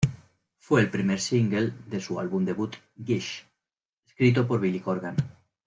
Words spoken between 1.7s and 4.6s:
de su álbum debut "Gish", escrito por